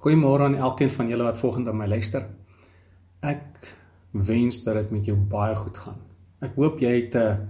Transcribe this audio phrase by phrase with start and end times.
[0.00, 2.22] Goeiemôre aan elkeen van julle wat volgende aan my luister.
[3.20, 3.74] Ek
[4.16, 5.98] wens dat dit met jou baie goed gaan.
[6.40, 7.48] Ek hoop jy het 'n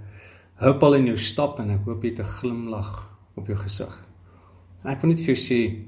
[0.59, 4.05] huppel in jou stap en ek hoop jy het 'n glimlag op jou gesig.
[4.85, 5.87] Ek wil net vir jou sê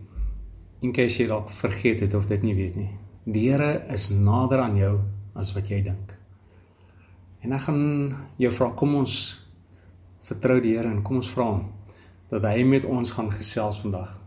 [0.83, 2.91] in case jy dalk vergeet het of dit nie weet nie.
[3.25, 5.01] Die Here is nader aan jou
[5.35, 6.17] as wat jy dink.
[7.43, 9.49] En ek gaan jou vra kom ons
[10.21, 11.73] vertrou die Here en kom ons vra hom
[12.31, 14.21] dat hy met ons gaan gesels vandag.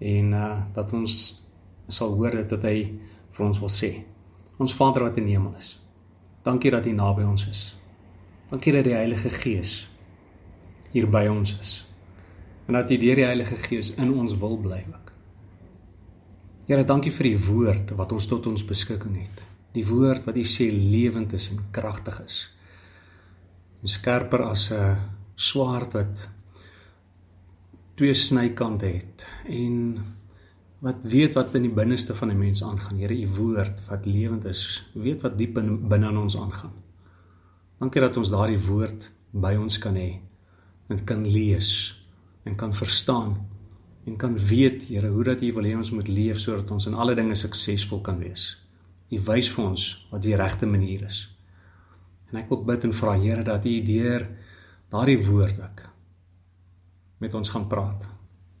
[0.00, 1.41] En uh dat ons
[1.92, 2.76] sal hoor dit dat hy
[3.32, 3.92] vir ons wil sê.
[4.60, 5.76] Ons Vader wat in die hemel is.
[6.44, 7.62] Dankie dat U naby ons is.
[8.50, 9.88] Dankie dat die Heilige Gees
[10.92, 11.72] hier by ons is.
[12.68, 15.12] En dat U deur die Heilige Gees in ons wil bly ook.
[16.68, 19.42] Here, dankie vir die woord wat ons tot ons beskikking het.
[19.74, 22.44] Die woord wat U sê lewend is en kragtig is.
[23.82, 24.96] En skerper as 'n
[25.34, 26.28] swaard wat
[27.96, 30.04] twee snykante het en
[30.82, 32.98] wat weet wat in die binneste van 'n mens aangaan.
[32.98, 35.54] Here, u woord wat lewend is, weet wat diep
[35.88, 36.72] binne in ons aangaan.
[37.78, 40.20] Dankie dat ons daardie woord by ons kan hê
[40.88, 42.02] en kan lees
[42.44, 43.36] en kan verstaan
[44.06, 46.94] en kan weet, Here, hoe dat u wil hê ons moet leef sodat ons in
[46.94, 48.66] alle dinge suksesvol kan wees.
[49.10, 51.36] U wys vir ons wat die regte manier is.
[52.30, 54.28] En ek wil bid en vra Here dat u deur
[54.88, 55.82] daardie woord ook
[57.18, 58.06] met ons gaan praat.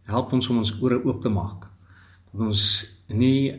[0.04, 1.71] Help ons om ons ore oop te maak
[2.32, 2.62] dat ons
[3.12, 3.52] nie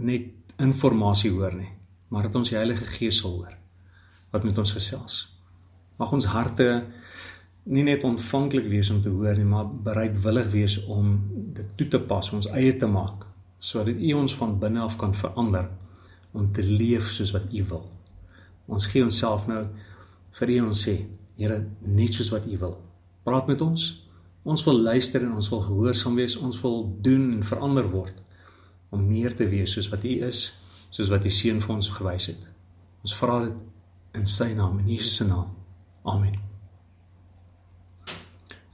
[0.00, 1.72] net inligting hoor nie,
[2.08, 3.56] maar dat ons die Heilige Gees sal hoor
[4.30, 5.22] wat met ons gesels.
[5.98, 6.84] Mag ons harte
[7.70, 11.16] nie net ontvanklik wees om te hoor nie, maar bereidwillig wees om
[11.56, 13.26] dit toe te pas, ons eie te maak,
[13.58, 15.68] sodat U ons van binne af kan verander
[16.32, 17.88] om te leef soos wat U wil.
[18.70, 19.64] Ons gee onsself nou
[20.38, 21.00] vir U en ons sê,
[21.40, 22.74] Here, net soos wat U wil.
[23.24, 23.86] Praat met ons
[24.42, 26.36] Ons wil luister en ons wil gehoorsaam wees.
[26.40, 28.16] Ons wil doen en verander word
[28.90, 30.46] om meer te wees soos wat U is,
[30.90, 32.46] soos wat U seun vir ons gewys het.
[33.04, 35.52] Ons vra dit in sy naam, in Jesus se naam.
[36.08, 36.38] Amen.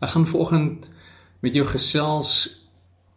[0.00, 0.88] Ek gaan vanoggend
[1.44, 2.30] met jou gesels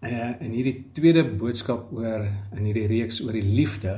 [0.03, 3.93] uh, in hierdie tweede boodskap oor in hierdie reeks oor die liefde.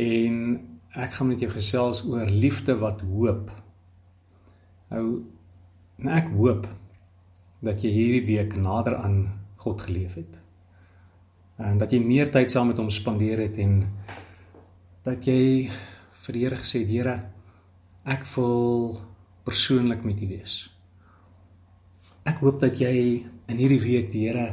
[0.00, 0.38] En
[0.94, 3.50] ek gaan met jou gesels oor liefde wat hoop.
[4.94, 5.06] Nou
[6.10, 6.66] ek hoop
[7.64, 9.18] dat jy hierdie week nader aan
[9.62, 10.38] God geleef het.
[11.56, 13.78] En dat jy meer tyd saam met hom spandeer het en
[15.06, 15.70] dat jy
[16.24, 17.16] vir die Here gesê het, Here,
[18.04, 18.98] ek wil
[19.44, 20.56] persoonlik met U wees.
[22.24, 22.94] Ek hoop dat jy
[23.48, 24.46] in hierdie week die Here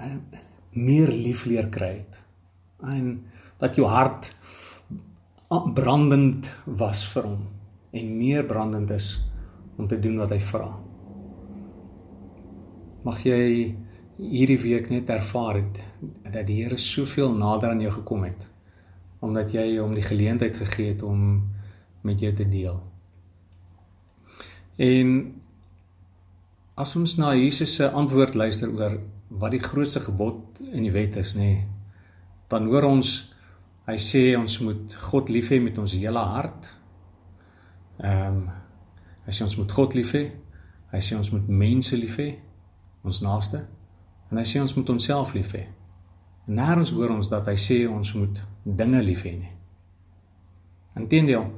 [0.00, 0.16] uh,
[0.76, 2.20] meer lief leer kry het.
[2.84, 3.24] En
[3.60, 4.32] dat jou hart
[5.48, 7.46] brandend was vir hom
[7.96, 9.14] en meer brandend is
[9.76, 10.68] om te doen wat hy vra
[13.06, 13.76] mag jy
[14.16, 15.80] hierdie week net ervaar het
[16.24, 18.48] dat die Here soveel nader aan jou gekom het
[19.24, 21.20] omdat jy hom die geleentheid gegee het om
[22.06, 22.76] met jou te deel.
[24.76, 25.08] En
[26.78, 28.98] as ons na Jesus se antwoord luister oor
[29.40, 31.64] wat die grootste gebod in die wet is, nê,
[32.52, 33.16] dan hoor ons
[33.88, 36.70] hy sê ons moet God lief hê met ons hele hart.
[38.04, 38.46] Ehm um,
[39.26, 40.26] hy sê ons moet God lief hê.
[40.92, 42.28] Hy sê ons moet mense lief hê
[43.06, 43.62] ons naaste.
[44.30, 45.66] En hy sê ons moet onsself lief hê.
[46.46, 49.52] Nêrens hoor ons dat hy sê ons moet dinge lief hê nie.
[50.96, 51.48] Inteendeel,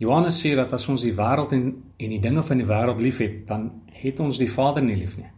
[0.00, 3.46] Johannes sê dat as ons die wêreld en en die dinge van die wêreld liefhet,
[3.48, 5.30] dan het ons die Vader nie lief nie.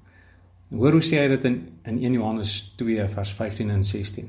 [0.74, 4.26] Hoor hoe sê hy dit in in 1 Johannes 2 vers 15 en 16.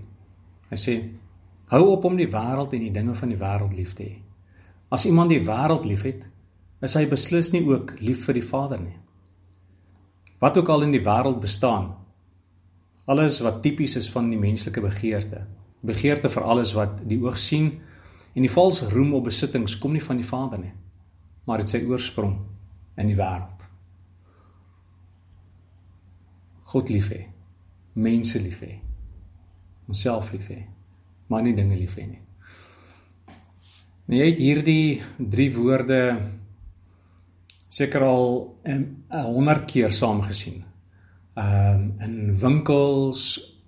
[0.69, 0.96] Hy sê:
[1.73, 4.16] Hou op om die wêreld en die dinge van die wêreld lief te hê.
[4.94, 6.25] As iemand die wêreld liefhet,
[6.81, 8.97] is hy beslis nie ook lief vir die Vader nie
[10.39, 11.94] wat ook al in die wêreld bestaan.
[13.05, 15.45] Alles wat tipies is van die menslike begeerte.
[15.81, 17.72] Begeerte vir alles wat die oog sien
[18.35, 20.73] en die valse roem op besittings kom nie van die Vader nie,
[21.47, 22.38] maar dit sy oorsprong
[22.99, 23.66] in die wêreld.
[26.69, 27.23] God lief hê,
[27.97, 28.75] mense lief hê,
[29.87, 30.59] homself lief hê,
[31.28, 32.22] maar nie dinge lief hê nie.
[34.09, 35.99] Nou jy het hierdie drie woorde
[37.69, 38.33] seker al
[39.09, 40.63] 100 keer saam gesien.
[41.37, 43.23] Ehm um, in winkels,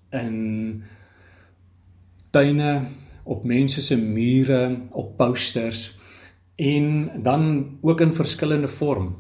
[0.10, 0.84] in
[2.32, 2.88] tuine,
[3.24, 6.00] op mense se mure, op posters
[6.56, 9.16] en dan ook in verskillende vorm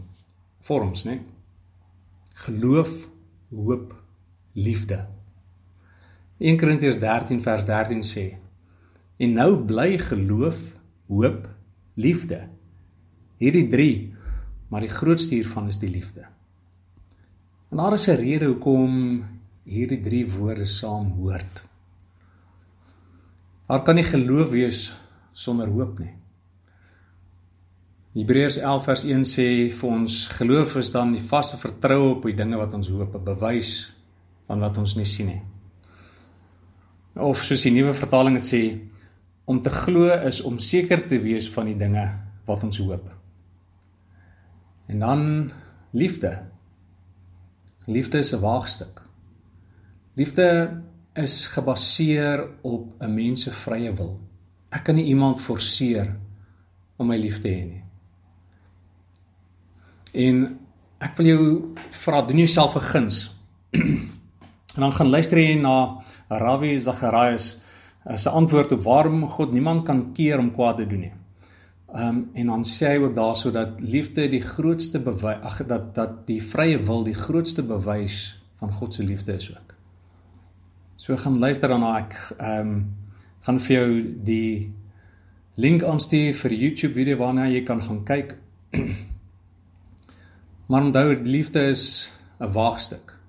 [0.62, 1.22] vorms, né?
[2.34, 3.08] Geloof,
[3.50, 3.96] hoop,
[4.54, 5.06] liefde.
[6.38, 8.26] 1 Korintiërs 13 vers 13 sê:
[9.18, 10.60] En nou bly geloof,
[11.08, 11.50] hoop,
[11.94, 12.48] liefde.
[13.42, 13.92] Hierdie 3
[14.72, 16.24] maar die grootste hiervan is die liefde.
[17.72, 19.26] En daar is 'n rede hoekom
[19.64, 21.66] hierdie drie woorde saam hoort.
[23.68, 24.98] Daar kan nie geloof wees
[25.32, 26.14] sonder hoop nie.
[28.14, 32.36] Hebreërs 11 vers 1 sê vir ons geloof is dan die vaste vertroue op die
[32.36, 33.94] dinge wat ons hoop, 'n bewys
[34.48, 35.42] van wat ons nie sien nie.
[37.16, 38.80] Of soos die nuwe vertaling dit sê,
[39.46, 43.21] om te glo is om seker te wees van die dinge wat ons hoop.
[44.92, 45.52] En dan
[45.92, 46.40] liefde.
[47.86, 49.02] Liefde is 'n waagstuk.
[50.14, 50.82] Liefde
[51.14, 54.20] is gebaseer op 'n mens se vrye wil.
[54.70, 56.16] Ek kan nie iemand forceer
[56.96, 57.84] om my lief te hê nie.
[60.14, 60.60] En
[60.98, 63.36] ek wil jou vra doen jouself 'n guns.
[64.76, 67.58] en dan gaan luister jy na Ravi Zacharias
[68.16, 71.21] se antwoord op waarom God niemand kan keer om kwaad te doen nie.
[71.92, 75.96] Ehm um, en dan sê hy ook daarso dat liefde die grootste bewys ag dat
[75.96, 79.76] dat die vrye wil die grootste bewys van God se liefde is ook.
[80.96, 82.96] So gaan luister daarna ek ehm um,
[83.42, 83.90] gaan vir jou
[84.24, 84.72] die
[85.56, 88.38] link aanstuur vir YouTube video waarna jy kan gaan kyk.
[90.70, 93.20] maar onthou liefde is 'n waagstuk.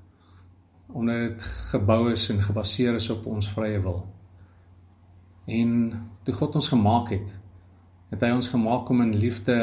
[0.93, 1.43] Omdat dit
[1.73, 4.06] gebou is en gebaseer is op ons vrye wil.
[5.47, 5.93] En
[6.23, 7.42] toe God ons gemaak het,
[8.12, 9.56] het hy ons gemaak om in liefde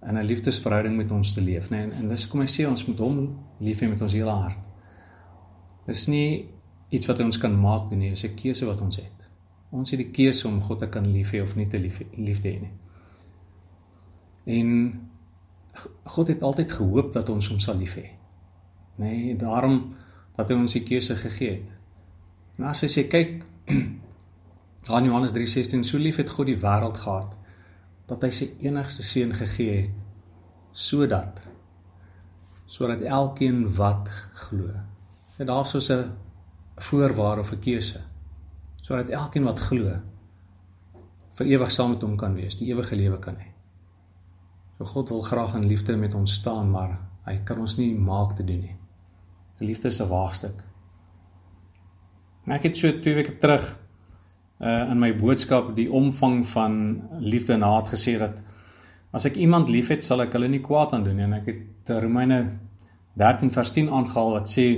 [0.00, 1.76] in 'n liefdesverhouding met ons te leef, né?
[1.76, 4.30] Nee, en, en dis kom hy sê ons moet hom lief hê met ons hele
[4.30, 4.58] hart.
[5.86, 6.48] Dis nie
[6.88, 9.30] iets wat ons kan maak nie, dis 'n keuse wat ons het.
[9.70, 12.40] Ons het die keuse om God te kan lief hê of nie te lief lief
[12.40, 12.72] te hê nie.
[14.44, 15.00] En
[16.04, 18.06] God het altyd gehoop dat ons hom sal lief hê.
[18.96, 19.94] Nee, daarom
[20.36, 21.68] dat hy ons die keuse gegee het.
[22.58, 23.44] En as hy sê kyk
[24.94, 27.37] aan Johannes 3:16 so lief het God die wêreld gehad
[28.08, 29.96] dat hy sy enigste seun gegee het
[30.72, 31.42] sodat
[32.68, 34.08] sodat elkeen wat
[34.44, 34.72] glo.
[35.38, 36.12] Dit daar soos 'n
[36.76, 38.00] voorwaarde of 'n keuse
[38.82, 40.00] sodat elkeen wat glo
[41.38, 43.52] vir ewig saam met hom kan wees, die ewige lewe kan hê.
[44.78, 48.36] So God wil graag in liefde met ons staan, maar hy kan ons nie maak
[48.36, 48.76] te doen nie.
[49.58, 50.64] Die liefde is 'n waagstuk.
[52.46, 53.78] Ek het so 2 weke terug
[54.60, 58.42] uh in my boodskap die omvang van liefde en haat gesê dat
[59.12, 61.92] as ek iemand liefhet, sal ek hulle nie kwaad aan doen nie en ek het
[62.02, 62.58] Romeine
[63.18, 64.68] 13 vers 10 aangehaal wat sê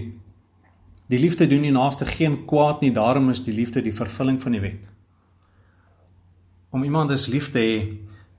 [1.10, 4.54] Die liefde doen die naaste geen kwaad nie, daarom is die liefde die vervulling van
[4.54, 4.84] die wet.
[6.70, 7.78] Om iemand as lief te hê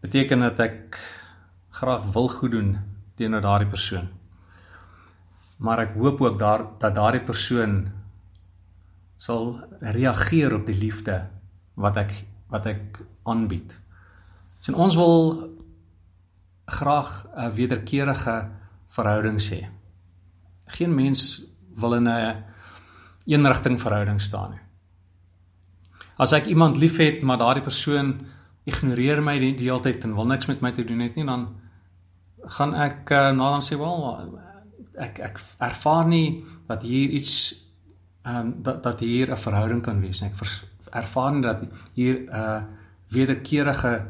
[0.02, 1.00] beteken dat ek
[1.82, 2.70] graag wil goed doen
[3.20, 4.08] teenoor daardie persoon.
[5.60, 7.76] Maar ek hoop ook daar dat daardie persoon
[9.22, 9.60] sal
[9.94, 11.20] reageer op die liefde
[11.78, 12.14] wat ek
[12.52, 12.98] wat ek
[13.30, 13.78] aanbied.
[14.60, 15.48] So ons wil
[16.66, 18.50] graag 'n wederkerige
[18.88, 19.70] verhouding hê.
[20.66, 21.46] Geen mens
[21.76, 22.44] wil in 'n
[23.26, 24.64] eenrigting verhouding staan nie.
[26.18, 28.26] As ek iemand liefhet, maar daardie persoon
[28.64, 31.26] ignoreer my die, die hele tyd en wil niks met my te doen het nie,
[31.26, 31.56] dan
[32.46, 34.30] gaan ek uh, na dan sê, "Wel,
[34.98, 37.56] ek ek ervaar nie dat hier iets
[38.24, 40.30] ehm um, dat dat hier 'n verhouding kan wees nie.
[40.30, 41.64] Ek ervaar nie dat
[41.94, 42.64] hier 'n uh,
[43.08, 44.08] wederkerige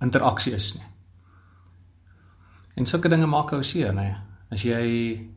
[0.00, 0.84] interaksie is nie."
[2.74, 4.16] En sulke dinge maak ou seer, nê.
[4.50, 5.28] As jy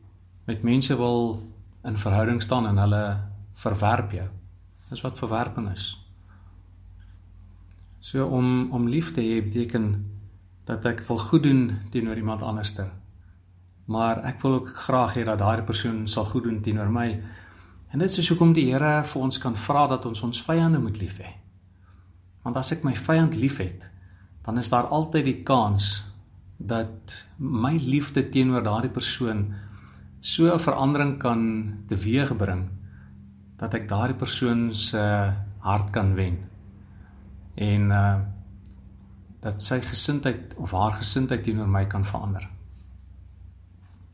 [0.46, 1.42] met mense wil
[1.84, 3.20] in verhouding staan en hulle
[3.52, 4.28] verwerp jou.
[4.90, 5.98] Dis wat verwerping is.
[7.98, 10.10] So om om lief te hê beteken
[10.64, 12.90] dat ek wil goed doen teenoor iemand anderster.
[13.86, 17.08] Maar ek wil ook graag hê dat daardie persoon sal goed doen teenoor my.
[17.92, 20.96] En dit is hoekom die Here vir ons kan vra dat ons ons vyande moet
[21.00, 21.34] lief hê.
[22.42, 23.84] Want as ek my vyand liefhet,
[24.42, 26.00] dan is daar altyd die kans
[26.56, 29.52] dat my liefde teenoor daardie persoon
[30.20, 31.42] so 'n verandering kan
[31.88, 32.70] teweegbring
[33.58, 36.38] dat ek daardie persoon se hart kan wen.
[37.54, 38.20] En uh
[39.42, 42.48] dat sy gesindheid of haar gesindheid teenoor my kan verander.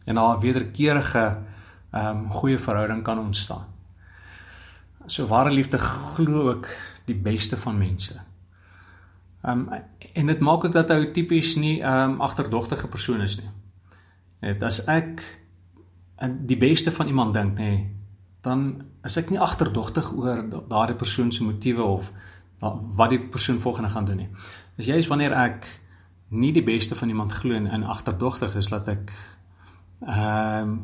[0.07, 1.43] En haar wederkerige
[1.91, 3.67] ehm um, goeie verhouding kan ontstaan.
[5.07, 6.69] So ware liefde glo ook
[7.05, 8.21] die beste van mense.
[9.43, 13.39] Ehm um, en dit maak ook dat hy tipies nie ehm um, agterdogtige persoon is
[13.41, 13.51] nie.
[14.41, 15.23] Dit as ek
[16.17, 17.87] en die beste van iemand dink nê,
[18.43, 22.13] dan is ek nie agterdogtig oor daardie persoon se motiewe of
[22.99, 24.29] wat die persoon volgende gaan doen nie.
[24.77, 25.67] Dis juist wanneer ek
[26.29, 29.13] nie die beste van iemand glo en agterdogtig is dat ek
[30.07, 30.81] ehm um,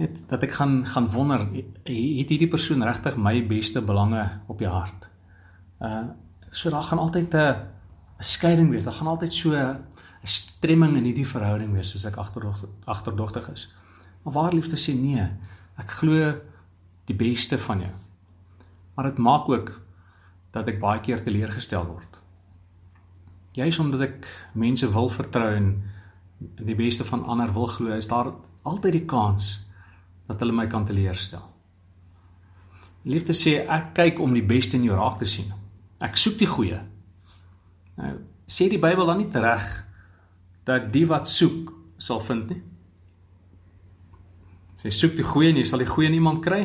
[0.00, 4.70] net dat ek gaan gaan wonder het hierdie persoon regtig my beste belange op die
[4.70, 5.08] hart.
[5.80, 6.10] Uh
[6.50, 7.56] so daar gaan altyd 'n
[8.18, 8.84] skeiding wees.
[8.84, 9.78] Daar gaan altyd so 'n
[10.22, 13.72] stremming in hierdie verhouding wees as ek agterdogtig agterdogtig is.
[14.22, 15.28] Maar waar liefde sê nee.
[15.76, 16.34] Ek glo
[17.04, 17.92] die beste van jou.
[18.94, 19.80] Maar dit maak ook
[20.50, 22.20] dat ek baie keer teleurgestel word.
[23.52, 25.82] Juis omdat ek mense wil vertrou en
[26.38, 29.69] die beste van ander wil glo, is daar altyd die kans
[30.30, 31.42] dat hulle my kan teleurstel.
[33.10, 35.48] Liefde sê ek kyk om die beste in jou raak te sien.
[35.98, 36.78] Ek soek die goeie.
[37.98, 38.16] Nou
[38.50, 39.66] sê die Bybel dan nie reg
[40.66, 41.70] dat die wat soek
[42.02, 42.62] sal vind nie.
[44.84, 46.62] Jy soek die goeie en jy sal die goeie in iemand kry.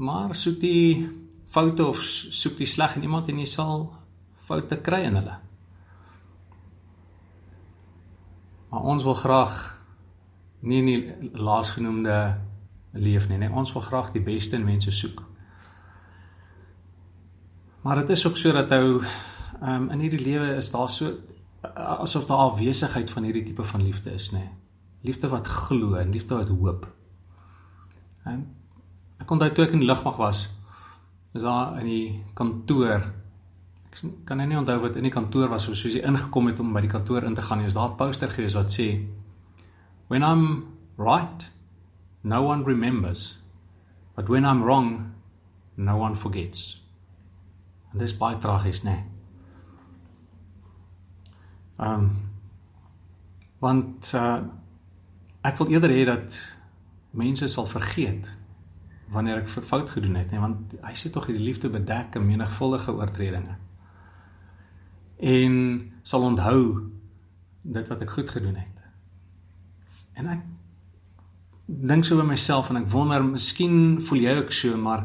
[0.00, 1.08] Maar soek die
[1.50, 3.88] foute of soek die sleg in iemand en jy sal
[4.46, 5.36] foute kry in hulle.
[8.70, 9.58] Maar ons wil graag
[10.62, 12.16] nie in die laasgenoemde
[12.92, 13.50] leef nie, nee.
[13.50, 15.22] Ons wil graag die beste in mense soek.
[17.82, 19.00] Maar dit is ook so dat ou
[19.62, 21.12] um, in hierdie lewe is daar so
[21.74, 24.38] asof daar afwesigheid van hierdie tipe van liefde is, nê.
[24.38, 24.56] Nee.
[25.00, 26.88] Liefde wat glo en liefde wat hoop.
[28.28, 28.44] En
[29.20, 30.48] ek onthou toe ek in die lugmag was,
[31.32, 33.08] is daar in die kantoor
[33.90, 36.70] ek kan nou nie onthou wat in die kantoor was soos jy ingekom het om
[36.74, 39.06] by die kantoor in te gaan, is daar 'n poster gewees wat sê
[40.08, 40.66] When I'm
[40.96, 41.50] right,
[42.20, 43.38] no one remembers.
[44.14, 45.14] But when I'm wrong,
[45.76, 46.86] no one forgets.
[47.92, 48.90] En dis baie tragies, né?
[48.90, 49.04] Nee.
[51.80, 52.10] Ehm um,
[53.60, 54.40] want uh,
[55.44, 56.36] ek wil eerder hê dat
[57.10, 58.30] mense sal vergeet
[59.12, 62.94] wanneer ek fout gedoen het, nee, want hy sê tog die liefde bedek 'n menigvuldige
[62.94, 63.56] oortredinge.
[65.18, 65.54] En
[66.02, 66.92] sal onthou
[67.62, 68.76] dit wat ek goed gedoen het.
[70.12, 70.44] En ek
[71.70, 75.04] dink so by myself en ek wonder, miskien voel jy ook so, maar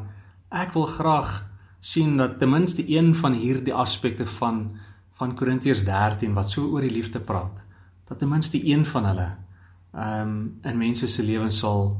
[0.49, 1.43] ek wil graag
[1.85, 4.67] sien dat ten minste een van hierdie aspekte van
[5.15, 7.61] van Korintiërs 13 wat so oor die liefde praat,
[8.09, 9.29] dat ten minste een van hulle
[9.95, 11.93] ehm um, in mense se lewens sal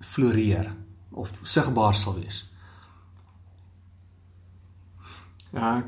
[0.00, 0.68] floreer
[1.10, 2.44] of sigbaar sal wees.
[5.50, 5.82] Ja,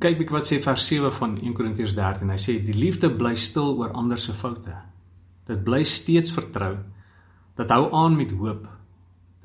[0.00, 2.32] kyk ek wat sê vers 7 van 1 Korintiërs 13.
[2.32, 4.72] Hy sê die liefde bly stil oor ander se foute.
[5.46, 6.74] Dit bly steeds vertrou.
[7.56, 8.66] Dit hou aan met hoop.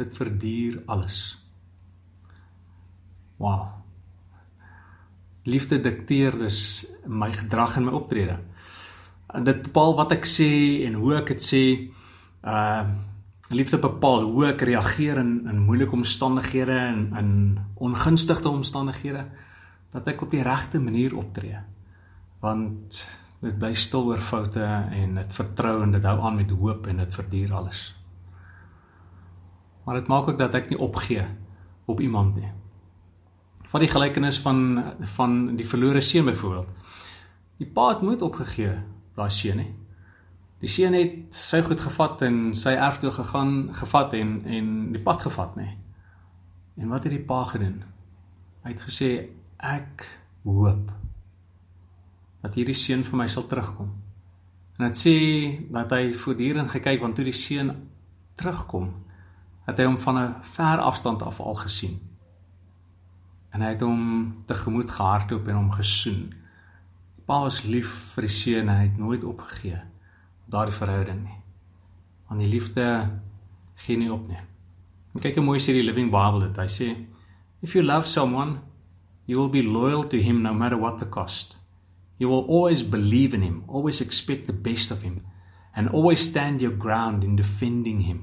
[0.02, 1.20] Dit verduur alles.
[3.42, 3.68] Wow.
[5.44, 8.40] Liefde dikteer dus my gedrag en my optrede.
[9.46, 10.52] Dit bepaal wat ek sê
[10.86, 11.64] en hoe ek dit sê.
[12.42, 13.10] Uh
[13.52, 17.32] liefde bepaal hoe ek reageer in in moeilike omstandighede en in
[17.84, 19.26] ongunstige omstandighede
[19.92, 21.60] dat ek op die regte manier optree.
[22.40, 23.02] Want
[23.42, 24.62] dit bly stil oor foute
[24.94, 27.84] en dit vertrou en dit hou aan met hoop en dit verduur alles.
[29.86, 31.26] Maar dit maak ook dat ek nie opgee
[31.90, 32.52] op iemand nie.
[33.72, 34.84] Van die gelykenis van
[35.18, 36.70] van die verlore seun byvoorbeeld.
[37.58, 38.76] Die pa het nooit opgegee
[39.18, 39.72] daai seun nie.
[40.62, 45.02] Die seun het sy goed gevat en sy erf toe gegaan, gevat en en die
[45.02, 45.72] pad gevat, nê.
[46.78, 47.82] En wat het die pa gedoen?
[48.62, 49.12] Hy het gesê
[49.58, 50.06] ek
[50.46, 51.01] hoop
[52.42, 53.92] dat hierdie seun vir my sal terugkom.
[54.80, 55.16] En dit sê
[55.74, 57.74] dat hy voortdurend gekyk want toe die seun
[58.40, 58.90] terugkom,
[59.68, 62.00] het hy hom van 'n ver afstand af al gesien.
[63.54, 66.34] En hy het hom tegemoet gehardloop en hom gesoen.
[67.16, 69.82] Die pa was lief vir die seun en hy het nooit opgegee
[70.52, 71.40] daardie verhouding nie.
[72.28, 73.10] Want die liefde
[73.76, 74.40] gee nie op nie.
[75.14, 76.58] En kyk hoe mooi sê die Living Bible dit.
[76.58, 76.88] Hy sê
[77.62, 78.60] if you love someone,
[79.26, 81.61] you will be loyal to him no matter what the cost.
[82.22, 85.26] You will always believe in him, always expect the best of him
[85.74, 88.20] and always stand your ground in defending him.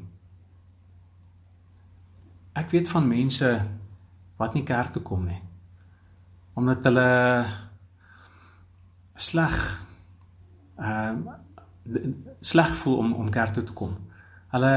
[2.54, 3.50] Ek weet van mense
[4.38, 5.40] wat nie kerk toe kom nie.
[6.54, 7.10] Omdat hulle
[9.18, 9.58] sleg
[10.78, 11.36] ehm uh,
[12.44, 13.98] sleg voel om om kerk toe te kom.
[14.54, 14.72] Hulle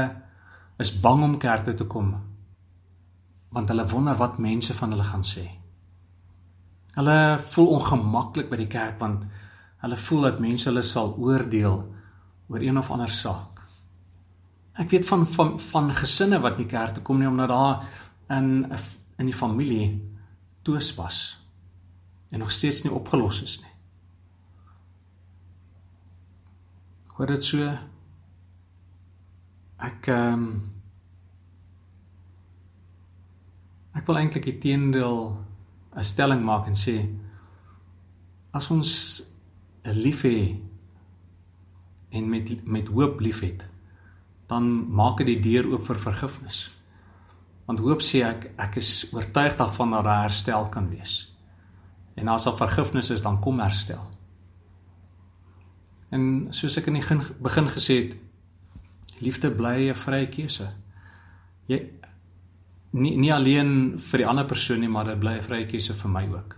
[0.82, 2.14] is bang om kerk toe te kom
[3.54, 5.46] want hulle wonder wat mense van hulle gaan sê.
[6.96, 9.24] Hulle voel ongemaklik by die kerk want
[9.82, 11.78] hulle voel dat mense hulle sal oordeel
[12.52, 13.62] oor een of ander saak.
[14.78, 17.86] Ek weet van van van gesinne wat nie kerk toe kom nie omdat daar
[18.38, 18.72] in
[19.18, 19.86] in die familie
[20.62, 21.22] toespas
[22.30, 23.72] en nog steeds nie opgelos is nie.
[27.16, 27.72] Hoor dit so?
[29.78, 30.46] Ek ehm um,
[33.92, 35.18] Ek wil eintlik die teendeel
[35.96, 37.08] 'n stelling maak en sê
[38.52, 39.22] as ons
[39.84, 40.56] 'n lief hê
[42.10, 43.66] en met met hoop liefhet,
[44.46, 46.78] dan maak dit die deur oop vir vergifnis.
[47.64, 51.32] Want hoop sê ek ek is oortuig daarvan dat daar herstel kan wees.
[52.14, 54.10] En as daar vergifnis is, dan kom herstel.
[56.10, 58.16] En soos ek in die begin gesê het,
[59.24, 60.68] liefde bly 'n vrye keuse.
[61.66, 61.90] Jy
[62.92, 66.10] nie nie alleen vir die ander persoon nie, maar dit bly 'n vrye keuse vir
[66.10, 66.56] my ook.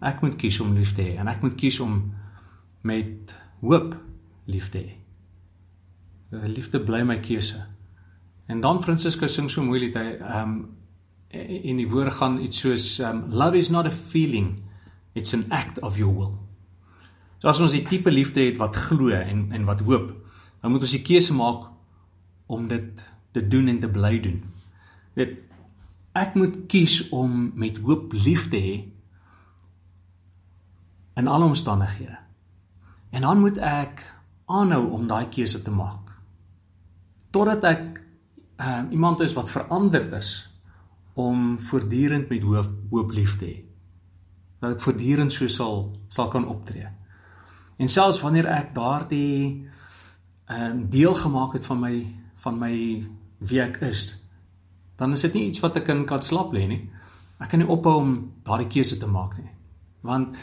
[0.00, 2.14] Ek moet kies om lief te hê en ek moet kies om
[2.82, 3.96] met hoop
[4.46, 4.92] lief te hê.
[6.30, 7.66] Liefde bly my keuse.
[8.46, 10.68] En dan Francisco sing so mooi lied hy ehm um,
[11.30, 14.62] in die woorde gaan iets soos um, love is not a feeling
[15.12, 16.38] it's an act of your will.
[17.38, 20.14] So as ons die tipe liefde het wat glo en en wat hoop,
[20.62, 21.68] dan moet ons die keuse maak
[22.46, 24.40] om dit te doen en te bly doen.
[25.14, 25.36] Weet
[26.18, 28.76] ek moet kies om met hoop lief te hê
[31.18, 32.18] in alle omstandighede.
[33.10, 34.02] En dan moet ek
[34.46, 36.12] aanhou om daai keuse te maak.
[37.34, 37.82] Totdat ek
[38.60, 40.30] uh, iemand is wat veranderd is
[41.18, 43.56] om voortdurend met hoop, hoop lief te hê.
[44.62, 46.86] Dat ek voortdurend so sal sal kan optree.
[47.78, 49.66] En selfs wanneer ek daardie
[50.48, 52.06] 'n uh, deel gemaak het van my
[52.38, 52.74] van my
[53.38, 54.27] wie ek is,
[54.98, 56.80] dan is dit nie iets wat ek in kan slap lê nie.
[57.38, 58.14] Ek kan nie ophou om
[58.46, 59.52] daardie keuse te maak nie.
[60.02, 60.38] Want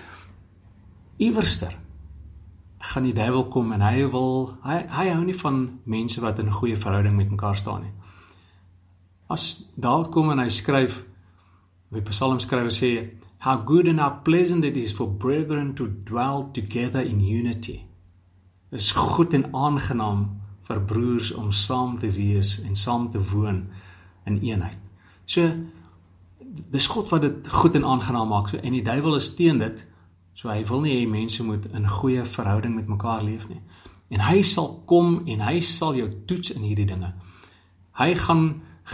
[1.19, 1.75] iewerster
[2.85, 6.47] gaan die duiwel kom en hy wil hy hy hou nie van mense wat in
[6.47, 7.93] 'n goeie verhouding met mekaar staan nie.
[9.29, 11.03] As Dawid kom en hy skryf
[11.91, 16.50] die Psalm skrywer sê how good and how pleasant it is for brethren to dwell
[16.53, 17.85] together in unity.
[18.71, 23.67] Dit is goed en aangenaam vir broers om saam te wees en saam te woon
[24.25, 24.79] in eenheid.
[25.25, 25.50] So
[26.72, 28.50] dis God wat dit goed en aangenaam maak.
[28.50, 29.86] So en die duiwel is teen dit.
[30.34, 33.62] So hy wil nie hê mense moet in goeie verhouding met mekaar leef nie.
[34.13, 37.13] En hy sal kom en hy sal jou toets in hierdie dinge.
[38.00, 38.46] Hy gaan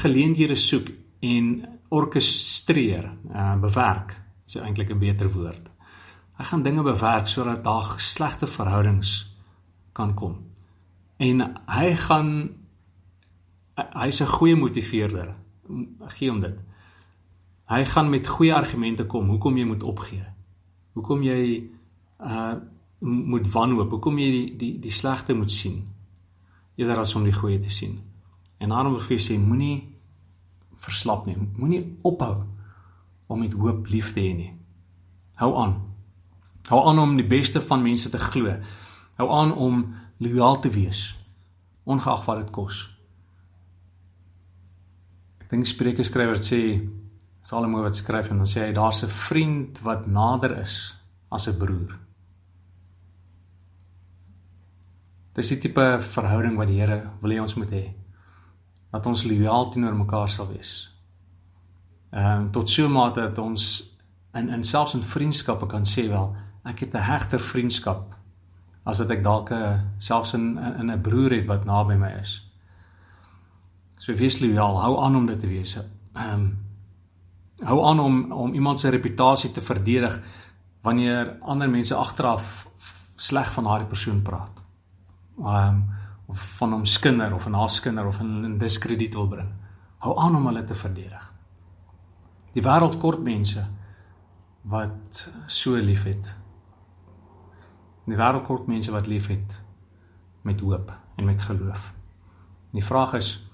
[0.02, 1.50] geleenthede soek en
[1.92, 4.16] orkestreer, uh bewerk.
[4.46, 5.72] Dis eintlik 'n beter woord.
[6.38, 9.36] Hy gaan dinge bewerk sodat daar slegte verhoudings
[9.94, 10.38] kan kom.
[11.18, 12.61] En hy gaan
[13.75, 15.36] hy's 'n goeie motiveerder.
[16.08, 16.60] Gee hom dit.
[17.66, 20.26] Hy gaan met goeie argumente kom hoekom jy moet opgee.
[20.93, 21.69] Hoekom jy
[22.19, 22.56] uh
[23.04, 25.88] moet wanhoop, hoekom jy die die die slegte moet sien
[26.76, 28.00] eerder as om die goeie te sien.
[28.58, 29.89] En daarom wil ek sê moenie
[30.76, 31.38] verslap nie.
[31.58, 32.43] Moenie ophou
[33.28, 34.54] om met hoop lief te hê nie.
[35.34, 35.82] Hou aan.
[36.69, 38.54] Hou aan om die beste van mense te glo.
[39.17, 41.19] Hou aan om lojaal te wees
[41.84, 43.01] ongeag wat dit kos
[45.52, 46.80] dink Spreuke skrywer sê
[47.44, 50.96] Salomo wat skryf en dan sê hy daar's 'n vriend wat nader is
[51.30, 52.00] as 'n broer.
[55.34, 57.94] Dis die tipe verhouding wat die Here wil hê ons moet hê.
[58.92, 60.92] Dat ons lojaal teenoor mekaar sal wees.
[62.12, 63.98] Ehm um, tot so mate dat ons
[64.34, 66.36] in in selfs in vriendskappe kan sê wel,
[66.66, 68.16] ek het 'n hegter vriendskap
[68.86, 72.51] as wat ek dalk 'n selfs in in 'n broer het wat naby my is.
[74.02, 75.78] So wees lojaal, hou aan om dit te wees.
[75.78, 76.52] Ehm um,
[77.62, 80.22] hou aan om om iemand se reputasie te verdedig
[80.82, 82.68] wanneer ander mense agteraf
[83.16, 84.62] sleg van daardie persoon praat.
[85.38, 85.84] Ehm um,
[86.26, 89.52] of van hom skinder of van haar skinder of in diskrediet wil bring.
[89.98, 91.34] Hou aan om hulle te verdedig.
[92.54, 93.68] Die wêreld kort mense
[94.62, 96.36] wat so liefhet.
[98.06, 99.64] Die wêreld kort mense wat liefhet
[100.42, 101.94] met hoop en met geloof.
[102.72, 103.51] En die vraag is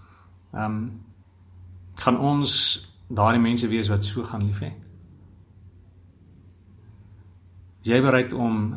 [0.57, 1.05] Ehm um,
[1.97, 2.51] gaan ons
[3.09, 4.71] daardie mense wees wat so gaan lief hê?
[7.81, 8.73] Is jy bereid om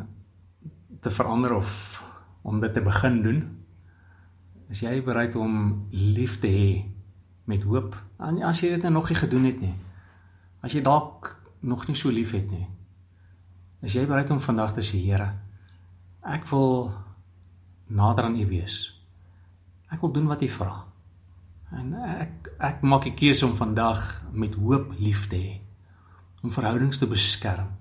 [1.01, 1.71] te verander of
[2.41, 3.41] om dit te begin doen?
[4.69, 6.69] Is jy bereid om lief te hê
[7.45, 7.97] met hoop?
[8.19, 9.73] As jy dit nou nog nie gedoen het nie.
[10.61, 12.67] As jy dalk nog nie so lief het nie.
[13.81, 15.31] Is jy bereid om vandag te sê Here,
[16.21, 16.91] ek wil
[17.89, 18.93] nader aan U wees.
[19.89, 20.90] Ek wil doen wat U vra.
[21.71, 24.01] En ek ek maak die keuse om vandag
[24.33, 25.53] met hoop lief te hê.
[26.43, 27.71] Om verhoudings te beskerm.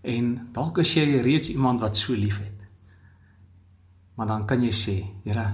[0.00, 2.56] En dalk as jy reeds iemand wat so liefhet.
[4.16, 5.46] Maar dan kan jy sê, Here,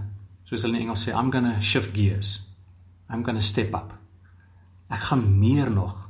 [0.47, 2.41] soos hulle in Engels sê, I'm going to shift gears.
[3.11, 3.95] I'm going to step up.
[4.91, 6.05] Ek gaan meer nog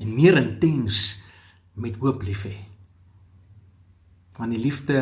[0.00, 1.20] en meer intens
[1.76, 2.56] met hoop lief hê.
[4.38, 5.00] Want die liefde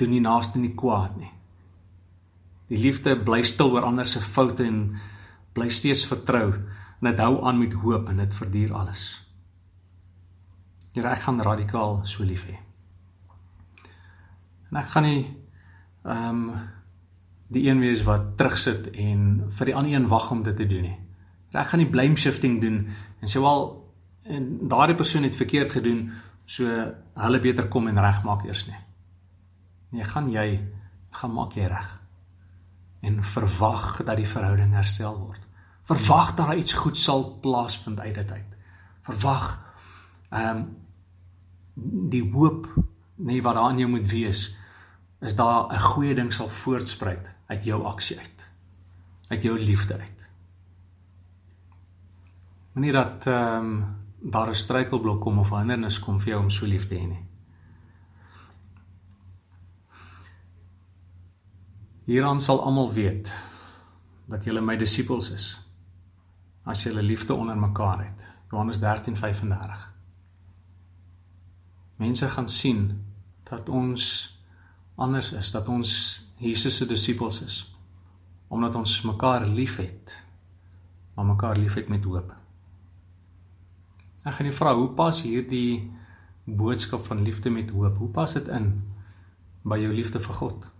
[0.00, 1.32] doen nie naaste nie kwaad nie.
[2.70, 4.94] Die liefde bly stil oor ander se foute en
[5.56, 9.04] bly steeds vertrou en dit hou aan met hoop en dit verduur alles.
[10.94, 12.58] Here, ek gaan radikaal so lief hê.
[14.70, 15.22] En ek gaan nie
[16.06, 16.68] ehm um,
[17.50, 20.84] die een wees wat terugsit en vir die ander een wag om dit te doen
[20.86, 20.98] nie.
[21.50, 23.64] Ek gaan nie blame shifting doen en sê wel
[24.30, 26.04] en daardie persoon het verkeerd gedoen,
[26.46, 26.70] so
[27.24, 28.78] hulle beter kom en regmaak eers nie.
[29.90, 30.46] Nee, gaan jy
[31.10, 31.99] gaan maak jy reg
[33.00, 35.46] en verwag dat die verhouding herstel word.
[35.82, 38.56] Verwag dat daar iets goed sal plaasvind uit dit uit.
[39.02, 39.58] Verwag
[40.30, 40.68] ehm um,
[42.10, 42.66] die hoop
[43.16, 44.56] nee wat daar in jou moet wees
[45.20, 48.48] is daar 'n goeie ding sal voortspruit uit jou aksie uit.
[49.26, 50.28] Uit jou liefde uit.
[52.72, 56.50] Moenie dat ehm um, daar 'n struikelblok kom of 'n hindernis kom vir jou om
[56.50, 57.29] so lief te hê nie.
[62.10, 63.28] Hieraan sal almal weet
[64.26, 65.44] dat julle my disippels is
[66.66, 68.24] as julle liefde onder mekaar het.
[68.50, 69.92] Johannes 13:35.
[71.96, 73.06] Mense gaan sien
[73.42, 74.02] dat ons
[74.94, 75.92] anders is, dat ons
[76.36, 77.74] Jesus se disippels is
[78.48, 80.24] omdat ons mekaar liefhet,
[81.14, 82.34] maar mekaar liefhet met hoop.
[84.22, 85.92] Ek gaan jou vra, hoe pas hierdie
[86.44, 87.96] boodskap van liefde met hoop?
[87.96, 88.82] Hoe pas dit in
[89.62, 90.70] by jou liefde vir God?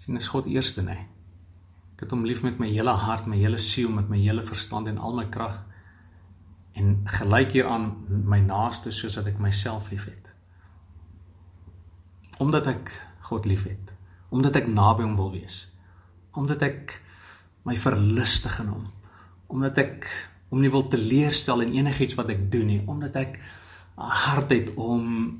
[0.00, 0.96] Sien is God eerste nê.
[1.94, 4.88] Ek het hom lief met my hele hart, my hele siel, met my hele verstand
[4.88, 5.58] en al my krag.
[6.72, 10.30] En gelyk hieraan my naaste soos wat ek myself liefhet.
[12.40, 12.94] Omdat ek
[13.28, 13.92] God liefhet,
[14.32, 15.66] omdat ek naby hom wil wees.
[16.32, 16.96] Omdat ek
[17.68, 18.88] my verlustig in hom.
[19.52, 20.08] Omdat ek
[20.48, 23.36] hom nie wil teleurstel in enigiets wat ek doen nie, omdat ek
[24.00, 25.36] 'n hart het om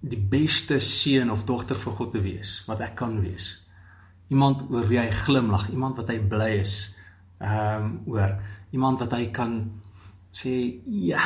[0.00, 3.52] die beste seun of dogter vir God te wees wat ek kan wees.
[4.32, 6.74] Iemand oor wie hy glimlag, iemand wat hy bly is.
[7.40, 8.36] Ehm um, oor
[8.70, 9.56] iemand wat hy kan
[10.30, 10.52] sê
[10.86, 11.22] ja,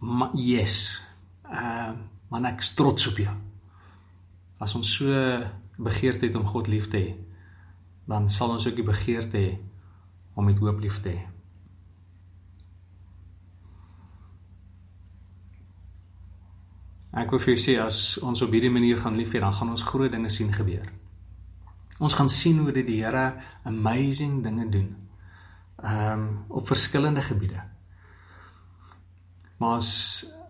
[0.00, 1.00] ma, yes.
[1.48, 1.94] Ehm uh,
[2.34, 3.34] man ek trots op jou.
[4.58, 5.12] As ons so
[5.78, 7.12] begeerte het om God lief te hê,
[8.10, 9.52] dan sal ons ook die begeerte hê
[10.34, 11.33] om met hoop lief te hê.
[17.14, 19.70] Ek wil vir jou sê as ons op hierdie manier gaan lief hê, dan gaan
[19.70, 20.88] ons groot dinge sien gebeur.
[22.02, 24.90] Ons gaan sien hoe dit die Here amazing dinge doen.
[25.82, 27.62] Ehm um, op verskillende gebiede.
[29.58, 29.90] Maar as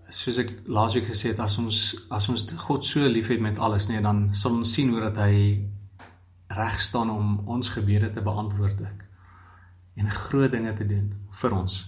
[0.09, 4.01] soos ek laasweek gesê het, as ons as ons God so liefhet met alles, nee,
[4.01, 5.37] dan sal ons sien hoe dat hy
[6.55, 9.05] reg staan om ons gebede te beantwoord ook.
[10.01, 11.81] En groot dinge te doen vir ons.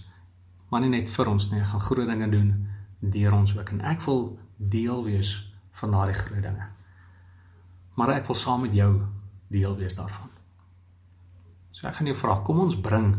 [0.69, 2.51] Maar nie net vir ons nie, gaan groot dinge doen
[2.99, 3.69] deur ons ook.
[3.71, 5.35] En ek wil deel wees
[5.71, 6.67] van daardie groot dinge.
[7.97, 8.91] Maar ek wil saam met jou
[9.53, 10.29] deel wees daarvan.
[11.71, 13.13] So ek gaan jou vra, kom ons bring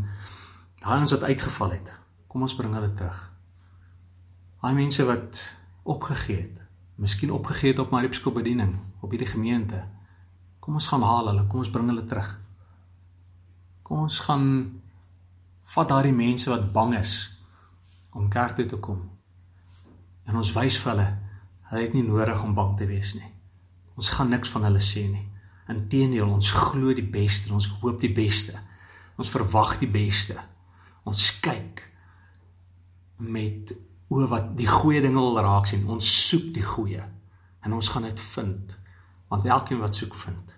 [0.83, 1.95] daai ons wat uitgeval het.
[2.31, 3.21] Kom ons bring hulle terug.
[4.63, 5.45] Daai mense wat
[5.89, 6.59] opgegee het,
[6.99, 9.85] miskien opgegee het op Mariepskool bediening, op hierdie gemeente.
[10.61, 12.33] Kom ons gaan haal hulle, kom ons bring hulle terug.
[13.87, 14.49] Kom ons gaan
[15.75, 17.15] vat daardie mense wat bang is
[18.19, 19.01] om kerk toe te kom.
[20.27, 21.09] En ons wys vir hulle
[21.69, 23.29] Hulle het nie nodig om bang te wees nie.
[23.99, 25.27] Ons gaan niks van hulle sê nie.
[25.69, 28.57] Inteendeel, ons glo die beste, ons hoop die beste.
[29.21, 30.39] Ons verwag die beste.
[31.09, 31.83] Ons kyk
[33.19, 33.75] met
[34.09, 35.85] oë wat die goeie dinge wil raak sien.
[35.91, 37.05] Ons soek die goeie
[37.67, 38.79] en ons gaan dit vind.
[39.29, 40.55] Want elkeen wat soek vind.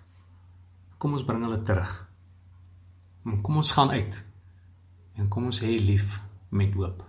[1.01, 1.91] Kom ons bring hulle terug.
[3.25, 4.23] En kom ons gaan uit.
[5.19, 6.21] En kom ons hê lief
[6.55, 7.03] met hoop.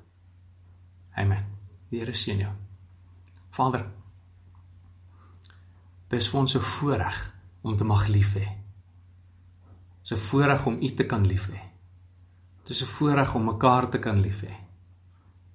[1.14, 1.46] Amen.
[1.92, 2.52] Die Here seën jou.
[3.52, 3.84] Vader,
[6.08, 7.18] dis vir ons 'n voorreg
[7.62, 8.48] om te mag lief hê.
[10.00, 11.60] Dis 'n voorreg om U te kan lief hê.
[12.64, 14.54] Dis 'n voorreg om mekaar te kan lief hê.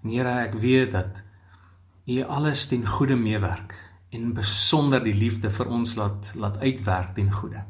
[0.04, 1.24] Here, ek weet dat
[2.06, 3.74] U alles ten goeie meewerk
[4.10, 7.64] en besonder die liefde vir ons laat laat uitwerk ten goeie.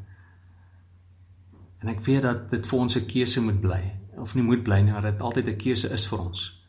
[1.78, 4.80] En ek weet dat dit vir ons 'n keuse moet bly of nie moet bly
[4.80, 6.62] nie, maar dit altyd 'n keuse is vir ons.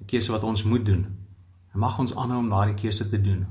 [0.00, 1.27] 'n Keuse wat ons moet doen En
[1.78, 3.44] mag ons aanhou om daardie keuse te doen.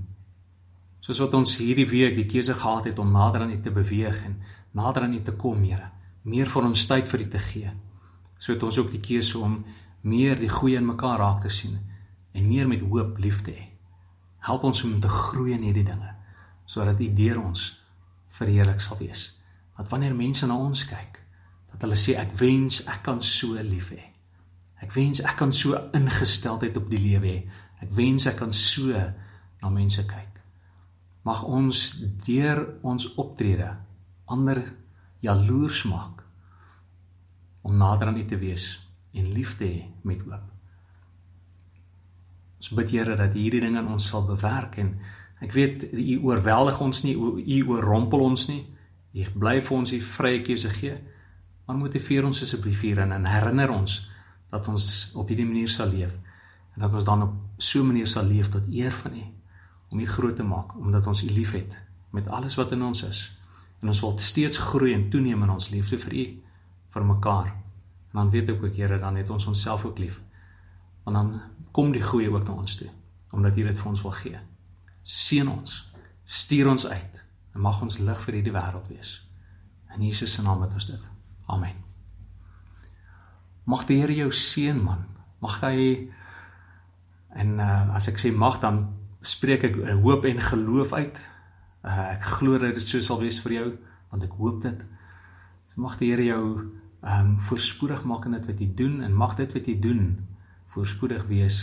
[0.99, 4.19] Soos wat ons hierdie week die keuse gehad het om nader aan U te beweeg
[4.27, 4.41] en
[4.75, 5.91] nader aan U te kom, Here.
[6.27, 7.71] Meer vir ons tyd vir U te gee.
[8.37, 9.61] So het ons ook die keuse om
[10.01, 11.79] meer die goeie in mekaar raak te sien
[12.33, 13.69] en meer met hoop lief te hê.
[14.47, 16.13] Help ons om te groei in hierdie dinge
[16.67, 17.61] sodat U deur ons
[18.35, 19.29] verheerlik sal wees.
[19.77, 21.21] Dat wanneer mense na ons kyk,
[21.71, 24.03] dat hulle sê ek wens ek kan so lief hê.
[24.83, 27.39] Ek wens ek kan so ingesteldheid op die lewe hê
[27.83, 28.93] Ek wens ek kan so
[29.61, 30.41] na mense kyk.
[31.27, 31.81] Mag ons
[32.25, 33.69] deur ons optrede
[34.31, 34.61] ander
[35.23, 36.23] jaloers maak
[37.67, 38.77] om nader aan U te wees
[39.17, 40.45] en lief te hê met hoop.
[42.57, 44.95] Ons bid Here dat hierdie dinge in ons sal bewerk en
[45.43, 48.63] ek weet U oorweldig ons nie, U oorrompel ons nie.
[49.17, 50.95] U bly vir ons die vrye keuse gee.
[51.67, 53.99] Maar motiveer ons asseblief hierin en herinner ons
[54.51, 54.87] dat ons
[55.19, 56.15] op hierdie manier sal leef
[56.75, 59.23] en dat ons dan op so 'n manier sal leef tot eer van U
[59.89, 63.37] om U groot te maak omdat ons U liefhet met alles wat in ons is
[63.81, 66.25] en ons wil steeds groei en toeneem in ons liefde vir U
[66.89, 67.47] vir mekaar.
[68.11, 70.21] En dan weet ek ook Here, dan het ons onsself ook lief.
[71.03, 71.41] Want dan
[71.71, 72.89] kom die goeie ook na ons toe
[73.31, 74.39] omdat U dit vir ons wil gee.
[75.03, 75.73] Seën ons.
[76.25, 79.11] Stuur ons uit en mag ons lig vir hierdie wêreld wees.
[79.93, 81.03] In Jesus se naam het ons dit.
[81.45, 81.75] Amen.
[83.63, 85.05] Mag die Here jou seën man.
[85.43, 86.07] Mag hy
[87.35, 88.85] en uh, as ek sê mag dan
[89.21, 91.21] spreek ek uh, hoop en geloof uit.
[91.83, 93.67] Uh, ek glo dat dit so sal wees vir jou
[94.11, 94.83] want ek hoop dit.
[95.73, 96.43] So mag die Here jou
[97.07, 100.01] ehm um, voorspoedig maak in dit wat jy doen en mag dit wat jy doen
[100.67, 101.59] voorspoedig wees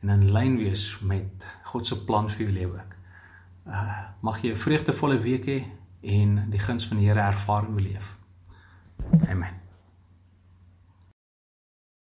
[0.00, 2.96] en in lyn wees met God se plan vir jou lewe ook.
[3.68, 5.60] Uh mag jy 'n vreugdevolle week hê
[6.02, 8.16] en die guns van die Here ervaar en beleef.
[9.28, 9.67] Amen.